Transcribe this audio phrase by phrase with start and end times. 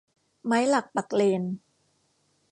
[0.45, 1.43] ไม้หลักปักเลน